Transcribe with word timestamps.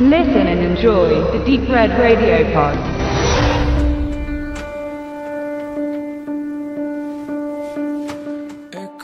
Listen 0.00 0.46
and 0.46 0.60
enjoy 0.60 1.08
the 1.32 1.44
Deep 1.44 1.68
Red 1.68 1.90
Radio 1.98 2.44
Pod. 2.52 2.78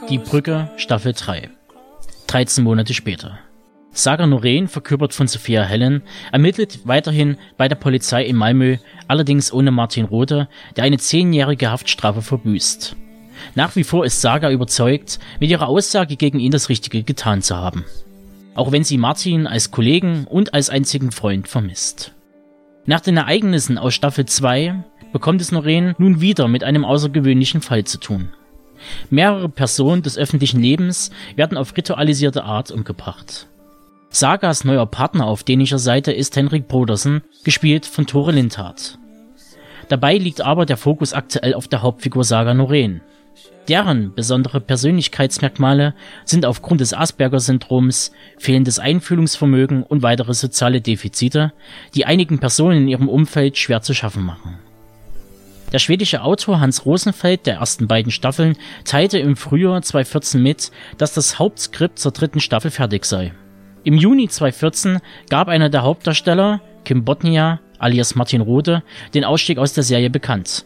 Die 0.08 0.18
Brücke, 0.18 0.70
Staffel 0.76 1.12
3. 1.12 1.50
13 2.28 2.62
Monate 2.62 2.94
später. 2.94 3.40
Saga 3.90 4.24
Noreen, 4.28 4.68
verkörpert 4.68 5.14
von 5.14 5.26
Sophia 5.26 5.64
Helen, 5.64 6.04
ermittelt 6.30 6.86
weiterhin 6.86 7.38
bei 7.56 7.66
der 7.66 7.74
Polizei 7.74 8.24
in 8.24 8.36
Malmö, 8.36 8.76
allerdings 9.08 9.52
ohne 9.52 9.72
Martin 9.72 10.04
Rothe, 10.04 10.46
der 10.76 10.84
eine 10.84 10.98
zehnjährige 10.98 11.72
Haftstrafe 11.72 12.22
verbüßt. 12.22 12.94
Nach 13.56 13.74
wie 13.74 13.82
vor 13.82 14.04
ist 14.04 14.20
Saga 14.20 14.48
überzeugt, 14.48 15.18
mit 15.40 15.50
ihrer 15.50 15.66
Aussage 15.66 16.14
gegen 16.14 16.38
ihn 16.38 16.52
das 16.52 16.68
Richtige 16.68 17.02
getan 17.02 17.42
zu 17.42 17.56
haben. 17.56 17.84
Auch 18.54 18.72
wenn 18.72 18.84
sie 18.84 18.98
Martin 18.98 19.46
als 19.46 19.70
Kollegen 19.70 20.26
und 20.28 20.54
als 20.54 20.70
einzigen 20.70 21.10
Freund 21.10 21.48
vermisst. 21.48 22.12
Nach 22.86 23.00
den 23.00 23.16
Ereignissen 23.16 23.78
aus 23.78 23.94
Staffel 23.94 24.26
2 24.26 24.84
bekommt 25.12 25.40
es 25.40 25.52
Noreen 25.52 25.94
nun 25.98 26.20
wieder 26.20 26.48
mit 26.48 26.64
einem 26.64 26.84
außergewöhnlichen 26.84 27.60
Fall 27.60 27.84
zu 27.84 27.98
tun. 27.98 28.30
Mehrere 29.10 29.48
Personen 29.48 30.02
des 30.02 30.18
öffentlichen 30.18 30.60
Lebens 30.60 31.10
werden 31.36 31.56
auf 31.56 31.76
ritualisierte 31.76 32.44
Art 32.44 32.70
umgebracht. 32.70 33.48
Sagas 34.10 34.64
neuer 34.64 34.86
Partner 34.86 35.26
auf 35.26 35.42
dänischer 35.42 35.78
Seite 35.78 36.12
ist 36.12 36.36
Henrik 36.36 36.68
Brodersen, 36.68 37.22
gespielt 37.42 37.86
von 37.86 38.06
Tore 38.06 38.32
Lindhardt. 38.32 38.98
Dabei 39.88 40.16
liegt 40.16 40.40
aber 40.40 40.66
der 40.66 40.76
Fokus 40.76 41.12
aktuell 41.12 41.54
auf 41.54 41.68
der 41.68 41.82
Hauptfigur 41.82 42.24
Saga 42.24 42.54
Noreen. 42.54 43.00
Deren 43.68 44.14
besondere 44.14 44.60
Persönlichkeitsmerkmale 44.60 45.94
sind 46.24 46.44
aufgrund 46.44 46.80
des 46.80 46.92
Asperger-Syndroms, 46.92 48.12
fehlendes 48.38 48.78
Einfühlungsvermögen 48.78 49.82
und 49.82 50.02
weitere 50.02 50.34
soziale 50.34 50.80
Defizite, 50.80 51.52
die 51.94 52.04
einigen 52.04 52.38
Personen 52.38 52.82
in 52.82 52.88
ihrem 52.88 53.08
Umfeld 53.08 53.56
schwer 53.56 53.80
zu 53.80 53.94
schaffen 53.94 54.24
machen. 54.24 54.58
Der 55.72 55.78
schwedische 55.78 56.22
Autor 56.22 56.60
Hans 56.60 56.84
Rosenfeld 56.84 57.46
der 57.46 57.56
ersten 57.56 57.88
beiden 57.88 58.12
Staffeln 58.12 58.56
teilte 58.84 59.18
im 59.18 59.34
Frühjahr 59.34 59.82
2014 59.82 60.42
mit, 60.42 60.70
dass 60.98 61.14
das 61.14 61.38
Hauptskript 61.38 61.98
zur 61.98 62.12
dritten 62.12 62.40
Staffel 62.40 62.70
fertig 62.70 63.06
sei. 63.06 63.32
Im 63.82 63.94
Juni 63.94 64.28
2014 64.28 65.00
gab 65.30 65.48
einer 65.48 65.70
der 65.70 65.82
Hauptdarsteller, 65.82 66.60
Kim 66.84 67.04
Botnia 67.04 67.60
alias 67.78 68.14
Martin 68.14 68.40
Rode, 68.40 68.82
den 69.14 69.24
Ausstieg 69.24 69.58
aus 69.58 69.72
der 69.72 69.84
Serie 69.84 70.10
bekannt. 70.10 70.64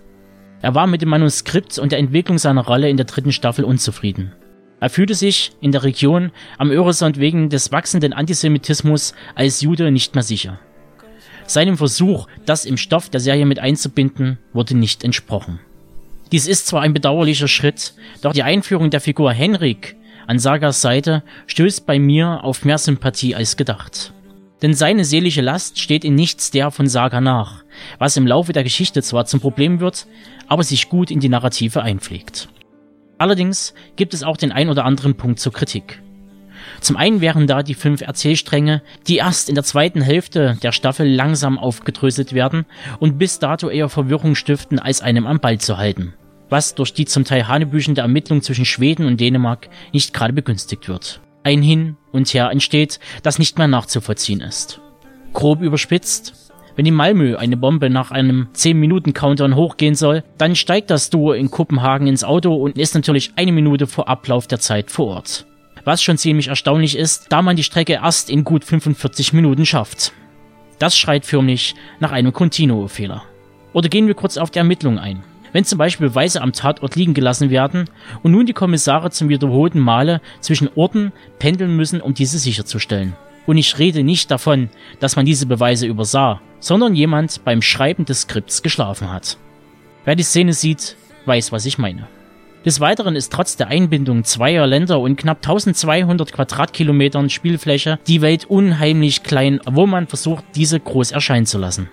Er 0.61 0.75
war 0.75 0.87
mit 0.87 1.03
dem 1.03 1.09
Manuskript 1.09 1.79
und 1.79 1.93
der 1.93 1.99
Entwicklung 1.99 2.39
seiner 2.39 2.65
Rolle 2.65 2.91
in 2.91 2.97
der 2.97 3.07
dritten 3.07 3.33
Staffel 3.33 3.65
unzufrieden. 3.65 4.33
Er 4.81 4.91
fühlte 4.91 5.15
sich 5.15 5.53
in 5.61 5.73
der 5.73 5.83
Region 5.85 6.31
am 6.57 6.71
Öresund 6.71 7.19
wegen 7.19 7.49
des 7.49 7.73
wachsenden 7.73 8.13
Antisemitismus 8.13 9.15
als 9.35 9.61
Jude 9.61 9.91
nicht 9.91 10.15
mehr 10.15 10.23
sicher. 10.23 10.59
Seinem 11.47 11.77
Versuch, 11.77 12.27
das 12.45 12.65
im 12.65 12.77
Stoff 12.77 13.09
der 13.09 13.21
Serie 13.21 13.47
mit 13.47 13.59
einzubinden, 13.59 14.39
wurde 14.53 14.77
nicht 14.77 15.03
entsprochen. 15.03 15.61
Dies 16.31 16.47
ist 16.47 16.67
zwar 16.67 16.83
ein 16.83 16.93
bedauerlicher 16.93 17.49
Schritt, 17.49 17.95
doch 18.21 18.33
die 18.33 18.43
Einführung 18.43 18.91
der 18.91 19.01
Figur 19.01 19.33
Henrik 19.33 19.97
an 20.27 20.39
Sagas 20.39 20.83
Seite 20.83 21.23
stößt 21.47 21.87
bei 21.87 21.99
mir 21.99 22.45
auf 22.45 22.65
mehr 22.67 22.77
Sympathie 22.77 23.35
als 23.35 23.57
gedacht. 23.57 24.13
Denn 24.63 24.75
seine 24.75 25.05
seelische 25.05 25.41
Last 25.41 25.79
steht 25.79 26.05
in 26.05 26.15
nichts 26.15 26.51
der 26.51 26.71
von 26.71 26.89
Saga 26.89 27.21
nach, 27.21 27.65
was 27.99 28.17
im 28.17 28.27
Laufe 28.27 28.53
der 28.53 28.65
Geschichte 28.65 29.03
zwar 29.03 29.25
zum 29.27 29.41
Problem 29.41 29.81
wird, 29.81 30.07
aber 30.49 30.65
sich 30.65 30.89
gut 30.89 31.11
in 31.11 31.21
die 31.21 31.29
Narrative 31.29 31.83
einpflegt. 31.83 32.49
Allerdings 33.19 33.75
gibt 33.97 34.15
es 34.15 34.23
auch 34.23 34.37
den 34.37 34.53
ein 34.53 34.69
oder 34.69 34.85
anderen 34.85 35.17
Punkt 35.17 35.39
zur 35.39 35.53
Kritik. 35.53 36.03
Zum 36.81 36.97
einen 36.97 37.21
wären 37.21 37.47
da 37.47 37.63
die 37.63 37.75
fünf 37.75 38.01
Erzählstränge, 38.01 38.83
die 39.07 39.17
erst 39.17 39.49
in 39.49 39.55
der 39.55 39.65
zweiten 39.65 40.01
Hälfte 40.01 40.57
der 40.63 40.73
Staffel 40.73 41.09
langsam 41.09 41.59
aufgedröselt 41.59 42.33
werden 42.33 42.67
und 42.99 43.19
bis 43.19 43.39
dato 43.39 43.69
eher 43.69 43.89
Verwirrung 43.89 44.35
stiften, 44.35 44.79
als 44.79 45.01
einem 45.01 45.27
am 45.27 45.41
Ball 45.41 45.59
zu 45.59 45.79
halten. 45.79 46.15
Was 46.49 46.75
durch 46.75 46.95
die 46.95 47.05
zum 47.05 47.25
Teil 47.25 47.47
hanebüchende 47.47 48.01
Ermittlung 48.01 48.43
zwischen 48.43 48.65
Schweden 48.65 49.07
und 49.07 49.21
Dänemark 49.21 49.69
nicht 49.93 50.15
gerade 50.15 50.33
begünstigt 50.33 50.89
wird. 50.89 51.21
Ein 51.49 51.63
Hin 51.63 51.97
und 52.13 52.29
Her 52.35 52.51
entsteht, 52.51 53.01
das 53.23 53.39
nicht 53.39 53.57
mehr 53.57 53.69
nachzuvollziehen 53.69 54.43
ist. 54.43 54.83
Grob 55.33 55.63
überspitzt, 55.63 56.53
wenn 56.77 56.85
in 56.85 56.93
Malmö 56.93 57.37
eine 57.39 57.57
Bombe 57.57 57.89
nach 57.89 58.11
einem 58.11 58.49
10-Minuten-Countdown 58.55 59.57
hochgehen 59.57 59.95
soll, 59.95 60.25
dann 60.37 60.55
steigt 60.55 60.91
das 60.91 61.09
Duo 61.09 61.33
in 61.33 61.51
Kopenhagen 61.51 62.07
ins 62.07 62.23
Auto 62.23 62.55
und 62.55 62.77
ist 62.77 62.95
natürlich 62.95 63.33
eine 63.37 63.53
Minute 63.53 63.87
vor 63.87 64.09
Ablauf 64.09 64.47
der 64.47 64.61
Zeit 64.61 64.91
vor 64.91 65.07
Ort. 65.07 65.47
Was 65.85 66.03
schon 66.03 66.19
ziemlich 66.19 66.49
erstaunlich 66.49 66.99
ist, 66.99 67.29
da 67.31 67.41
man 67.41 67.57
die 67.57 67.65
Strecke 67.65 67.95
erst 67.95 68.29
in 68.29 68.45
gut 68.45 68.63
45 68.63 69.33
Minuten 69.33 69.65
schafft. 69.65 70.13
Das 70.79 70.99
schreit 70.99 71.25
förmlich 71.25 71.75
nach 71.99 72.13
einem 72.13 72.35
Continuo-Fehler. 72.35 73.23
Oder 73.73 73.89
gehen 73.89 74.07
wir 74.07 74.15
kurz 74.15 74.37
auf 74.37 74.51
die 74.51 74.59
Ermittlung 74.59 74.99
ein. 74.99 75.23
Wenn 75.53 75.65
zum 75.65 75.79
Beispiel 75.79 76.09
Beweise 76.09 76.43
am 76.43 76.53
Tatort 76.53 76.97
liegen 76.97 77.15
gelassen 77.15 77.51
werden 77.51 77.89
und 78.23 78.33
nun 78.33 78.47
die 78.47 78.53
Kommissare 78.53 79.11
zum 79.11 79.29
wiederholten 79.29 79.81
Male 79.81 80.21
zwischen 80.41 80.69
Orten 80.75 81.13
pendeln 81.39 81.77
müssen, 81.77 82.01
um 82.01 82.15
diese 82.15 82.39
sicherzustellen. 82.39 83.15
Und 83.47 83.57
ich 83.57 83.79
rede 83.79 84.05
nicht 84.05 84.31
davon, 84.31 84.69
dass 85.01 85.17
man 85.17 85.25
diese 85.25 85.47
Beweise 85.47 85.87
übersah, 85.87 86.41
sondern 86.61 86.95
jemand 86.95 87.45
beim 87.45 87.63
Schreiben 87.63 88.05
des 88.05 88.23
Skripts 88.23 88.63
geschlafen 88.63 89.11
hat. 89.11 89.39
Wer 90.05 90.17
die 90.17 90.23
Szene 90.23 90.53
sieht, 90.53 90.97
weiß, 91.25 91.53
was 91.53 91.65
ich 91.67 91.79
meine. 91.79 92.07
Des 92.65 92.81
Weiteren 92.81 93.17
ist 93.17 93.33
trotz 93.33 93.57
der 93.57 93.69
Einbindung 93.69 94.25
zweier 94.25 94.67
Länder 94.67 95.01
und 95.01 95.17
knapp 95.17 95.39
1200 95.39 96.33
Quadratkilometern 96.33 97.31
Spielfläche 97.31 97.99
die 98.07 98.21
Welt 98.21 98.45
unheimlich 98.45 99.23
klein, 99.23 99.61
wo 99.65 99.87
man 99.87 100.07
versucht, 100.07 100.45
diese 100.55 100.79
groß 100.79 101.13
erscheinen 101.13 101.47
zu 101.47 101.57
lassen. 101.57 101.89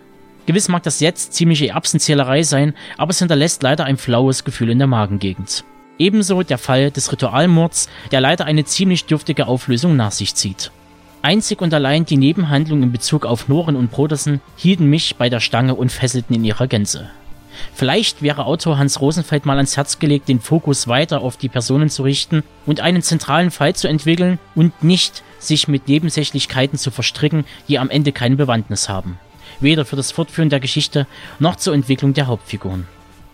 Gewiss 0.46 0.68
mag 0.68 0.84
das 0.84 1.00
jetzt 1.00 1.34
ziemliche 1.34 1.70
Erbsenzählerei 1.70 2.44
sein, 2.44 2.76
aber 2.98 3.10
es 3.12 3.20
hinterlässt 3.20 3.64
leider 3.64 3.86
ein 3.86 3.98
flaues 3.98 4.44
Gefühl 4.44 4.70
in 4.70 4.78
der 4.78 4.88
Magengegend. 4.88 5.64
Ebenso 5.98 6.44
der 6.44 6.58
Fall 6.58 6.92
des 6.92 7.12
Ritualmords, 7.12 7.90
der 8.12 8.22
leider 8.22 8.46
eine 8.46 8.66
ziemlich 8.66 9.06
dürftige 9.06 9.48
Auflösung 9.48 9.96
nach 9.96 10.12
sich 10.12 10.36
zieht. 10.36 10.72
Einzig 11.24 11.62
und 11.62 11.74
allein 11.74 12.06
die 12.06 12.18
Nebenhandlungen 12.18 12.84
in 12.84 12.92
Bezug 12.92 13.26
auf 13.26 13.48
Noren 13.48 13.76
und 13.76 13.90
Brodersen 13.90 14.42
hielten 14.56 14.86
mich 14.86 15.16
bei 15.16 15.30
der 15.30 15.40
Stange 15.40 15.74
und 15.74 15.92
fesselten 15.92 16.36
in 16.36 16.44
ihrer 16.44 16.68
Gänze. 16.68 17.10
Vielleicht 17.74 18.22
wäre 18.22 18.46
Autor 18.46 18.78
Hans 18.78 19.02
Rosenfeld 19.02 19.46
mal 19.46 19.56
ans 19.56 19.78
Herz 19.78 19.98
gelegt, 19.98 20.28
den 20.28 20.42
Fokus 20.42 20.88
weiter 20.88 21.22
auf 21.22 21.38
die 21.38 21.50
Personen 21.50 21.90
zu 21.90 22.04
richten 22.04 22.44
und 22.68 22.82
einen 22.82 23.02
zentralen 23.02 23.50
Fall 23.50 23.74
zu 23.74 23.88
entwickeln 23.88 24.38
und 24.54 24.84
nicht 24.84 25.24
sich 25.40 25.68
mit 25.68 25.88
Nebensächlichkeiten 25.88 26.78
zu 26.78 26.92
verstricken, 26.92 27.46
die 27.68 27.80
am 27.80 27.90
Ende 27.90 28.12
keine 28.12 28.36
Bewandtnis 28.36 28.90
haben 28.90 29.18
weder 29.60 29.86
für 29.86 29.96
das 29.96 30.12
Fortführen 30.12 30.50
der 30.50 30.60
Geschichte 30.60 31.08
noch 31.40 31.56
zur 31.56 31.74
Entwicklung 31.74 32.14
der 32.14 32.28
Hauptfiguren. 32.28 32.88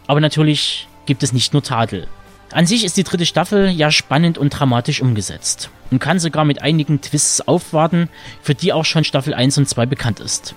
Aber 0.07 0.19
natürlich 0.19 0.87
gibt 1.05 1.23
es 1.23 1.33
nicht 1.33 1.53
nur 1.53 1.63
Tadel. 1.63 2.07
An 2.51 2.65
sich 2.65 2.83
ist 2.83 2.97
die 2.97 3.03
dritte 3.03 3.25
Staffel 3.25 3.69
ja 3.69 3.91
spannend 3.91 4.37
und 4.37 4.49
dramatisch 4.49 5.01
umgesetzt 5.01 5.69
und 5.89 5.99
kann 5.99 6.19
sogar 6.19 6.43
mit 6.43 6.61
einigen 6.61 6.99
Twists 6.99 7.47
aufwarten, 7.47 8.09
für 8.41 8.55
die 8.55 8.73
auch 8.73 8.83
schon 8.83 9.05
Staffel 9.05 9.33
1 9.33 9.57
und 9.57 9.69
2 9.69 9.85
bekannt 9.85 10.19
ist. 10.19 10.53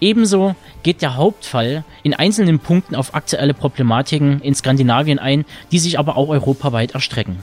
Ebenso 0.00 0.56
geht 0.82 1.00
der 1.00 1.16
Hauptfall 1.16 1.84
in 2.02 2.12
einzelnen 2.12 2.58
Punkten 2.58 2.96
auf 2.96 3.14
aktuelle 3.14 3.54
Problematiken 3.54 4.40
in 4.42 4.54
Skandinavien 4.54 5.18
ein, 5.18 5.44
die 5.70 5.78
sich 5.78 5.98
aber 5.98 6.16
auch 6.16 6.28
europaweit 6.28 6.92
erstrecken. 6.92 7.38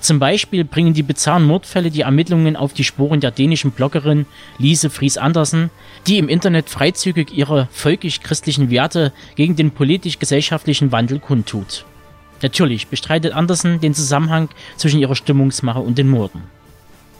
Zum 0.00 0.18
Beispiel 0.18 0.64
bringen 0.64 0.94
die 0.94 1.02
bizarren 1.02 1.44
Mordfälle 1.44 1.90
die 1.90 2.02
Ermittlungen 2.02 2.56
auf 2.56 2.72
die 2.72 2.84
Spuren 2.84 3.20
der 3.20 3.30
dänischen 3.30 3.70
Bloggerin 3.70 4.26
Lise 4.58 4.90
Fries 4.90 5.16
Andersen, 5.16 5.70
die 6.06 6.18
im 6.18 6.28
Internet 6.28 6.68
freizügig 6.68 7.32
ihre 7.36 7.68
völkisch-christlichen 7.72 8.70
Werte 8.70 9.12
gegen 9.36 9.56
den 9.56 9.70
politisch-gesellschaftlichen 9.70 10.92
Wandel 10.92 11.18
kundtut. 11.18 11.84
Natürlich 12.42 12.86
bestreitet 12.86 13.32
Andersen 13.32 13.80
den 13.80 13.94
Zusammenhang 13.94 14.48
zwischen 14.76 15.00
ihrer 15.00 15.16
Stimmungsmache 15.16 15.80
und 15.80 15.98
den 15.98 16.08
Morden. 16.08 16.42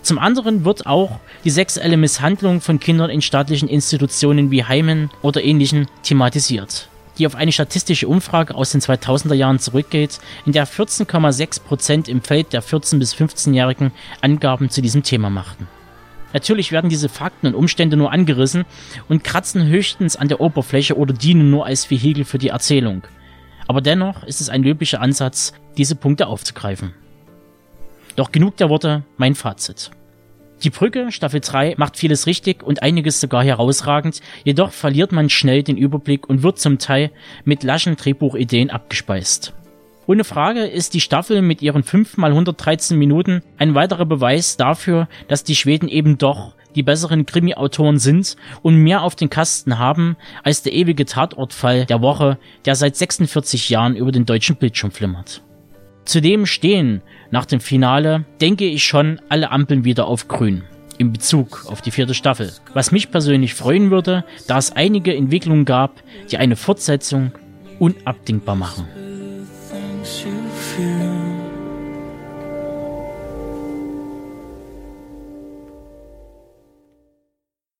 Zum 0.02 0.18
anderen 0.18 0.64
wird 0.64 0.86
auch 0.86 1.18
die 1.44 1.50
sexuelle 1.50 1.96
Misshandlung 1.96 2.60
von 2.60 2.78
Kindern 2.78 3.10
in 3.10 3.20
staatlichen 3.20 3.68
Institutionen 3.68 4.50
wie 4.50 4.64
Heimen 4.64 5.10
oder 5.22 5.42
ähnlichen 5.42 5.86
thematisiert 6.02 6.88
die 7.18 7.26
auf 7.26 7.34
eine 7.34 7.52
statistische 7.52 8.08
Umfrage 8.08 8.54
aus 8.54 8.70
den 8.70 8.80
2000er 8.80 9.34
Jahren 9.34 9.58
zurückgeht, 9.58 10.20
in 10.46 10.52
der 10.52 10.66
14,6 10.66 11.62
Prozent 11.62 12.08
im 12.08 12.22
Feld 12.22 12.52
der 12.52 12.62
14- 12.62 12.98
bis 12.98 13.14
15-Jährigen 13.14 13.92
Angaben 14.20 14.70
zu 14.70 14.82
diesem 14.82 15.02
Thema 15.02 15.30
machten. 15.30 15.66
Natürlich 16.32 16.72
werden 16.72 16.90
diese 16.90 17.08
Fakten 17.08 17.46
und 17.46 17.54
Umstände 17.54 17.96
nur 17.96 18.12
angerissen 18.12 18.64
und 19.08 19.24
kratzen 19.24 19.66
höchstens 19.66 20.16
an 20.16 20.28
der 20.28 20.40
Oberfläche 20.40 20.96
oder 20.96 21.14
dienen 21.14 21.50
nur 21.50 21.64
als 21.66 21.90
Vehikel 21.90 22.24
für 22.24 22.38
die 22.38 22.48
Erzählung. 22.48 23.02
Aber 23.66 23.80
dennoch 23.80 24.24
ist 24.24 24.40
es 24.40 24.48
ein 24.48 24.62
löblicher 24.62 25.00
Ansatz, 25.00 25.52
diese 25.76 25.94
Punkte 25.94 26.26
aufzugreifen. 26.26 26.94
Doch 28.16 28.32
genug 28.32 28.56
der 28.56 28.68
Worte, 28.68 29.04
mein 29.16 29.34
Fazit. 29.34 29.90
Die 30.64 30.70
Brücke, 30.70 31.12
Staffel 31.12 31.40
3, 31.40 31.74
macht 31.76 31.96
vieles 31.96 32.26
richtig 32.26 32.64
und 32.64 32.82
einiges 32.82 33.20
sogar 33.20 33.44
herausragend, 33.44 34.20
jedoch 34.44 34.72
verliert 34.72 35.12
man 35.12 35.30
schnell 35.30 35.62
den 35.62 35.76
Überblick 35.76 36.28
und 36.28 36.42
wird 36.42 36.58
zum 36.58 36.78
Teil 36.78 37.12
mit 37.44 37.62
laschen 37.62 37.96
Drehbuchideen 37.96 38.70
abgespeist. 38.70 39.52
Ohne 40.08 40.24
Frage 40.24 40.64
ist 40.64 40.94
die 40.94 41.00
Staffel 41.00 41.42
mit 41.42 41.62
ihren 41.62 41.84
5 41.84 42.16
mal 42.16 42.30
113 42.30 42.98
Minuten 42.98 43.42
ein 43.56 43.74
weiterer 43.74 44.06
Beweis 44.06 44.56
dafür, 44.56 45.06
dass 45.28 45.44
die 45.44 45.54
Schweden 45.54 45.88
eben 45.88 46.18
doch 46.18 46.54
die 46.74 46.82
besseren 46.82 47.26
Krimi-Autoren 47.26 47.98
sind 47.98 48.36
und 48.62 48.76
mehr 48.76 49.02
auf 49.02 49.14
den 49.14 49.30
Kasten 49.30 49.78
haben 49.78 50.16
als 50.42 50.62
der 50.62 50.72
ewige 50.72 51.04
Tatortfall 51.04 51.86
der 51.86 52.00
Woche, 52.00 52.38
der 52.64 52.74
seit 52.74 52.96
46 52.96 53.68
Jahren 53.68 53.96
über 53.96 54.10
den 54.10 54.26
deutschen 54.26 54.56
Bildschirm 54.56 54.90
flimmert. 54.90 55.42
Zudem 56.08 56.46
stehen 56.46 57.02
nach 57.30 57.44
dem 57.44 57.60
Finale, 57.60 58.24
denke 58.40 58.64
ich 58.64 58.82
schon, 58.84 59.20
alle 59.28 59.50
Ampeln 59.50 59.84
wieder 59.84 60.06
auf 60.06 60.26
grün 60.26 60.64
in 60.96 61.12
Bezug 61.12 61.66
auf 61.68 61.82
die 61.82 61.90
vierte 61.90 62.14
Staffel. 62.14 62.50
Was 62.72 62.92
mich 62.92 63.10
persönlich 63.10 63.52
freuen 63.52 63.90
würde, 63.90 64.24
da 64.46 64.56
es 64.56 64.72
einige 64.72 65.14
Entwicklungen 65.14 65.66
gab, 65.66 66.02
die 66.30 66.38
eine 66.38 66.56
Fortsetzung 66.56 67.32
unabdingbar 67.78 68.56
machen. 68.56 68.88